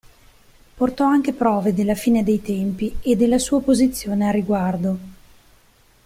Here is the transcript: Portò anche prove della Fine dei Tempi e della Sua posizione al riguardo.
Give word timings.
Portò 0.73 1.05
anche 1.05 1.31
prove 1.31 1.75
della 1.75 1.93
Fine 1.93 2.23
dei 2.23 2.41
Tempi 2.41 2.95
e 3.03 3.15
della 3.15 3.37
Sua 3.37 3.61
posizione 3.61 4.25
al 4.25 4.33
riguardo. 4.33 4.97